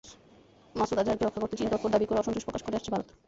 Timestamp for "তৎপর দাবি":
1.71-2.05